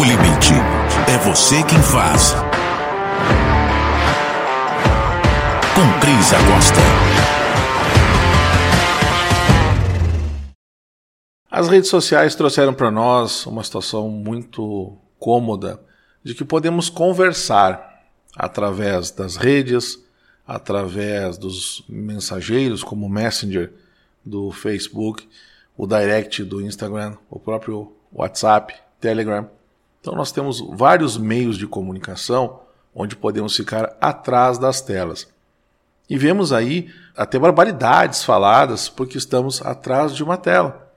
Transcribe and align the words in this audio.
O 0.00 0.02
limite 0.02 0.54
é 1.12 1.18
você 1.28 1.56
quem 1.62 1.78
faz. 1.82 2.32
Com 5.74 6.00
Cris 6.00 6.32
Acosta. 6.32 6.80
As 11.50 11.68
redes 11.68 11.90
sociais 11.90 12.34
trouxeram 12.34 12.72
para 12.72 12.90
nós 12.90 13.44
uma 13.44 13.62
situação 13.62 14.08
muito 14.08 14.96
cômoda 15.18 15.78
de 16.24 16.34
que 16.34 16.46
podemos 16.46 16.88
conversar 16.88 18.02
através 18.34 19.10
das 19.10 19.36
redes, 19.36 20.02
através 20.46 21.36
dos 21.36 21.84
mensageiros 21.86 22.82
como 22.82 23.04
o 23.04 23.10
Messenger 23.10 23.70
do 24.24 24.50
Facebook, 24.50 25.28
o 25.76 25.86
Direct 25.86 26.42
do 26.42 26.62
Instagram, 26.62 27.18
o 27.28 27.38
próprio 27.38 27.92
WhatsApp, 28.10 28.74
Telegram. 28.98 29.59
Então 30.00 30.14
nós 30.14 30.32
temos 30.32 30.60
vários 30.60 31.16
meios 31.16 31.58
de 31.58 31.66
comunicação 31.66 32.60
onde 32.94 33.16
podemos 33.16 33.54
ficar 33.54 33.96
atrás 34.00 34.58
das 34.58 34.80
telas. 34.80 35.28
E 36.08 36.18
vemos 36.18 36.52
aí 36.52 36.92
até 37.16 37.38
barbaridades 37.38 38.24
faladas 38.24 38.88
porque 38.88 39.18
estamos 39.18 39.62
atrás 39.62 40.14
de 40.14 40.24
uma 40.24 40.36
tela. 40.36 40.90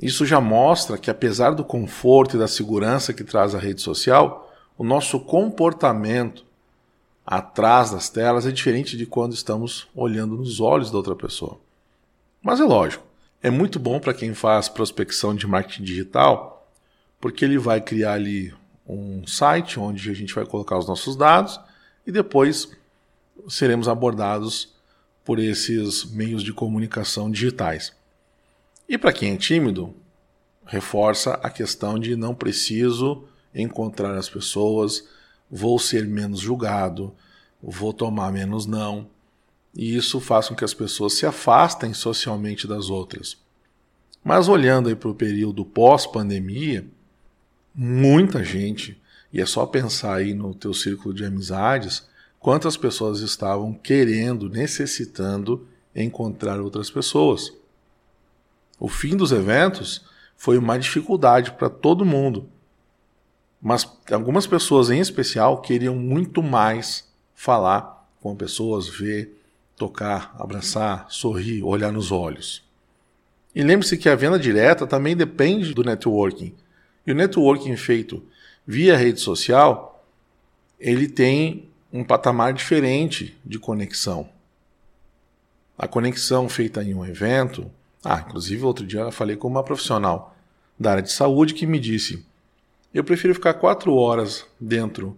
Isso 0.00 0.24
já 0.24 0.40
mostra 0.40 0.96
que, 0.96 1.10
apesar 1.10 1.50
do 1.50 1.64
conforto 1.64 2.36
e 2.36 2.38
da 2.38 2.48
segurança 2.48 3.12
que 3.12 3.24
traz 3.24 3.54
a 3.54 3.58
rede 3.58 3.82
social, 3.82 4.50
o 4.78 4.84
nosso 4.84 5.20
comportamento 5.20 6.44
atrás 7.26 7.90
das 7.90 8.08
telas 8.08 8.46
é 8.46 8.50
diferente 8.50 8.96
de 8.96 9.04
quando 9.04 9.34
estamos 9.34 9.88
olhando 9.94 10.36
nos 10.36 10.58
olhos 10.58 10.90
da 10.90 10.96
outra 10.96 11.14
pessoa. 11.14 11.58
Mas 12.42 12.60
é 12.60 12.64
lógico, 12.64 13.04
é 13.42 13.50
muito 13.50 13.78
bom 13.78 14.00
para 14.00 14.14
quem 14.14 14.32
faz 14.32 14.68
prospecção 14.68 15.34
de 15.34 15.46
marketing 15.46 15.84
digital, 15.84 16.59
porque 17.20 17.44
ele 17.44 17.58
vai 17.58 17.80
criar 17.80 18.14
ali 18.14 18.52
um 18.86 19.26
site 19.26 19.78
onde 19.78 20.10
a 20.10 20.14
gente 20.14 20.34
vai 20.34 20.44
colocar 20.44 20.78
os 20.78 20.88
nossos 20.88 21.14
dados 21.14 21.60
e 22.06 22.10
depois 22.10 22.70
seremos 23.48 23.88
abordados 23.88 24.74
por 25.24 25.38
esses 25.38 26.04
meios 26.06 26.42
de 26.42 26.52
comunicação 26.52 27.30
digitais. 27.30 27.92
E 28.88 28.98
para 28.98 29.12
quem 29.12 29.34
é 29.34 29.36
tímido, 29.36 29.94
reforça 30.64 31.34
a 31.34 31.50
questão 31.50 31.98
de 31.98 32.16
não 32.16 32.34
preciso 32.34 33.24
encontrar 33.54 34.16
as 34.16 34.28
pessoas, 34.28 35.06
vou 35.50 35.78
ser 35.78 36.06
menos 36.06 36.40
julgado, 36.40 37.14
vou 37.62 37.92
tomar 37.92 38.32
menos 38.32 38.66
não. 38.66 39.08
E 39.74 39.96
isso 39.96 40.20
faz 40.20 40.48
com 40.48 40.54
que 40.54 40.64
as 40.64 40.74
pessoas 40.74 41.12
se 41.14 41.26
afastem 41.26 41.94
socialmente 41.94 42.66
das 42.66 42.90
outras. 42.90 43.36
Mas 44.24 44.48
olhando 44.48 44.88
aí 44.88 44.96
para 44.96 45.08
o 45.08 45.14
período 45.14 45.64
pós-pandemia, 45.64 46.84
muita 47.74 48.44
gente, 48.44 49.00
e 49.32 49.40
é 49.40 49.46
só 49.46 49.66
pensar 49.66 50.16
aí 50.16 50.34
no 50.34 50.54
teu 50.54 50.74
círculo 50.74 51.14
de 51.14 51.24
amizades, 51.24 52.08
quantas 52.38 52.76
pessoas 52.76 53.20
estavam 53.20 53.72
querendo, 53.72 54.48
necessitando 54.48 55.66
encontrar 55.94 56.60
outras 56.60 56.90
pessoas. 56.90 57.52
O 58.78 58.88
fim 58.88 59.16
dos 59.16 59.30
eventos 59.30 60.04
foi 60.36 60.56
uma 60.56 60.78
dificuldade 60.78 61.52
para 61.52 61.68
todo 61.68 62.04
mundo. 62.04 62.48
Mas 63.60 63.86
algumas 64.10 64.46
pessoas 64.46 64.88
em 64.88 65.00
especial 65.00 65.60
queriam 65.60 65.94
muito 65.94 66.42
mais 66.42 67.12
falar 67.34 68.08
com 68.20 68.34
pessoas, 68.34 68.88
ver, 68.88 69.38
tocar, 69.76 70.34
abraçar, 70.38 71.06
sorrir, 71.10 71.62
olhar 71.62 71.92
nos 71.92 72.10
olhos. 72.10 72.62
E 73.54 73.62
lembre-se 73.62 73.98
que 73.98 74.08
a 74.08 74.14
venda 74.14 74.38
direta 74.38 74.86
também 74.86 75.16
depende 75.16 75.74
do 75.74 75.82
networking. 75.82 76.54
E 77.06 77.12
o 77.12 77.14
networking 77.14 77.76
feito 77.76 78.22
via 78.66 78.96
rede 78.96 79.20
social, 79.20 80.04
ele 80.78 81.08
tem 81.08 81.68
um 81.92 82.04
patamar 82.04 82.52
diferente 82.52 83.36
de 83.44 83.58
conexão. 83.58 84.28
A 85.76 85.88
conexão 85.88 86.48
feita 86.48 86.82
em 86.82 86.94
um 86.94 87.04
evento, 87.04 87.70
ah, 88.04 88.24
inclusive 88.26 88.64
outro 88.64 88.86
dia 88.86 89.00
eu 89.00 89.12
falei 89.12 89.36
com 89.36 89.48
uma 89.48 89.64
profissional 89.64 90.36
da 90.78 90.92
área 90.92 91.02
de 91.02 91.12
saúde 91.12 91.54
que 91.54 91.66
me 91.66 91.80
disse: 91.80 92.24
eu 92.92 93.04
prefiro 93.04 93.34
ficar 93.34 93.54
quatro 93.54 93.94
horas 93.94 94.46
dentro 94.58 95.16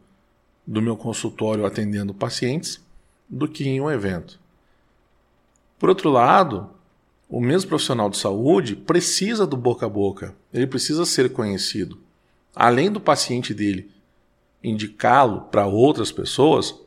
do 0.66 0.82
meu 0.82 0.96
consultório 0.96 1.64
atendendo 1.64 2.12
pacientes 2.12 2.80
do 3.28 3.48
que 3.48 3.66
em 3.66 3.80
um 3.80 3.90
evento. 3.90 4.38
Por 5.78 5.88
outro 5.88 6.10
lado, 6.10 6.70
o 7.32 7.40
mesmo 7.40 7.70
profissional 7.70 8.10
de 8.10 8.18
saúde 8.18 8.76
precisa 8.76 9.46
do 9.46 9.56
boca 9.56 9.86
a 9.86 9.88
boca, 9.88 10.36
ele 10.52 10.66
precisa 10.66 11.06
ser 11.06 11.32
conhecido. 11.32 11.98
Além 12.54 12.92
do 12.92 13.00
paciente 13.00 13.54
dele 13.54 13.90
indicá-lo 14.62 15.40
para 15.50 15.66
outras 15.66 16.12
pessoas, 16.12 16.78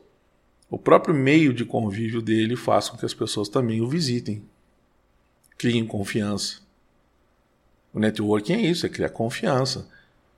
o 0.70 0.78
próprio 0.78 1.12
meio 1.12 1.52
de 1.52 1.64
convívio 1.64 2.22
dele 2.22 2.54
faz 2.54 2.88
com 2.88 2.96
que 2.96 3.04
as 3.04 3.12
pessoas 3.12 3.48
também 3.48 3.80
o 3.80 3.88
visitem, 3.88 4.40
criem 5.58 5.84
confiança. 5.84 6.60
O 7.92 7.98
networking 7.98 8.52
é 8.52 8.60
isso, 8.60 8.86
é 8.86 8.88
criar 8.88 9.08
confiança. 9.08 9.88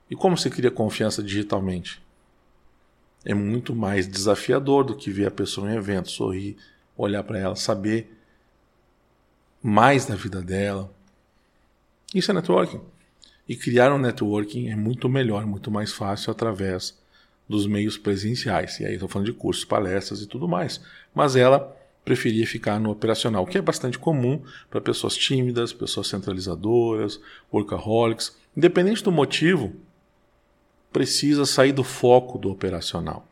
E 0.09 0.15
como 0.15 0.35
se 0.35 0.49
cria 0.49 0.71
confiança 0.71 1.21
digitalmente? 1.21 2.01
É 3.23 3.35
muito 3.35 3.75
mais 3.75 4.07
desafiador 4.07 4.83
do 4.83 4.95
que 4.95 5.11
ver 5.11 5.27
a 5.27 5.31
pessoa 5.31 5.71
em 5.71 5.75
evento, 5.75 6.09
sorrir, 6.09 6.57
olhar 6.97 7.21
para 7.21 7.37
ela, 7.37 7.55
saber 7.55 8.18
mais 9.61 10.05
da 10.05 10.15
vida 10.15 10.41
dela. 10.41 10.91
Isso 12.13 12.31
é 12.31 12.33
networking. 12.33 12.81
E 13.47 13.55
criar 13.55 13.91
um 13.91 13.97
networking 13.97 14.69
é 14.69 14.75
muito 14.75 15.09
melhor, 15.09 15.45
muito 15.45 15.71
mais 15.71 15.91
fácil 15.91 16.31
através 16.31 16.97
dos 17.47 17.65
meios 17.65 17.97
presenciais. 17.97 18.79
E 18.79 18.85
aí 18.85 18.93
estou 18.93 19.09
falando 19.09 19.25
de 19.25 19.33
cursos, 19.33 19.65
palestras 19.65 20.21
e 20.21 20.27
tudo 20.27 20.47
mais. 20.47 20.79
Mas 21.13 21.35
ela 21.35 21.75
preferia 22.05 22.45
ficar 22.47 22.79
no 22.79 22.91
operacional, 22.91 23.45
que 23.45 23.57
é 23.57 23.61
bastante 23.61 23.99
comum 23.99 24.41
para 24.69 24.79
pessoas 24.81 25.15
tímidas, 25.15 25.73
pessoas 25.73 26.07
centralizadoras, 26.07 27.19
workaholics. 27.51 28.37
Independente 28.55 29.03
do 29.03 29.11
motivo, 29.11 29.73
precisa 30.91 31.45
sair 31.45 31.71
do 31.71 31.83
foco 31.83 32.37
do 32.37 32.49
operacional. 32.49 33.27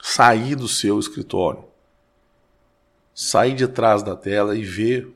Sair 0.00 0.54
do 0.54 0.68
seu 0.68 0.98
escritório. 0.98 1.67
Sair 3.20 3.52
de 3.52 3.66
trás 3.66 4.00
da 4.04 4.14
tela 4.14 4.56
e 4.56 4.62
ver 4.62 5.12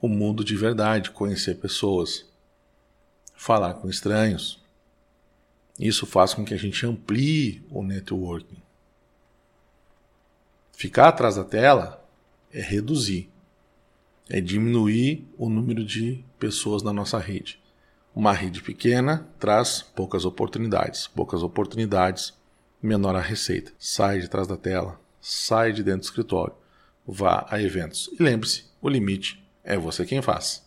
o 0.00 0.06
mundo 0.06 0.44
de 0.44 0.54
verdade, 0.54 1.10
conhecer 1.10 1.56
pessoas, 1.56 2.24
falar 3.34 3.74
com 3.74 3.90
estranhos. 3.90 4.62
Isso 5.76 6.06
faz 6.06 6.34
com 6.34 6.44
que 6.44 6.54
a 6.54 6.56
gente 6.56 6.86
amplie 6.86 7.66
o 7.68 7.82
networking. 7.82 8.62
Ficar 10.70 11.08
atrás 11.08 11.34
da 11.34 11.42
tela 11.42 12.00
é 12.52 12.60
reduzir, 12.60 13.28
é 14.28 14.40
diminuir 14.40 15.28
o 15.36 15.50
número 15.50 15.84
de 15.84 16.24
pessoas 16.38 16.80
na 16.80 16.92
nossa 16.92 17.18
rede. 17.18 17.60
Uma 18.14 18.32
rede 18.32 18.62
pequena 18.62 19.26
traz 19.36 19.82
poucas 19.82 20.24
oportunidades, 20.24 21.08
poucas 21.08 21.42
oportunidades, 21.42 22.32
menor 22.80 23.16
a 23.16 23.20
receita. 23.20 23.72
Sai 23.80 24.20
de 24.20 24.28
trás 24.28 24.46
da 24.46 24.56
tela, 24.56 25.00
sai 25.20 25.72
de 25.72 25.82
dentro 25.82 26.02
do 26.02 26.04
escritório, 26.04 26.59
vá 27.10 27.46
a 27.48 27.60
eventos. 27.60 28.08
E 28.18 28.22
lembre-se, 28.22 28.64
o 28.80 28.88
limite 28.88 29.42
é 29.64 29.76
você 29.76 30.04
quem 30.04 30.22
faz. 30.22 30.58